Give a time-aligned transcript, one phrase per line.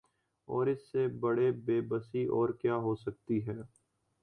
[0.47, 3.59] اور اس سے بڑی بے بسی اور کیا ہو سکتی ہے